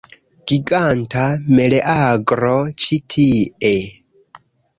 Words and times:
Giganta 0.51 1.25
meleagro 1.57 2.55
ĉi 2.85 2.99
tie! 3.17 3.73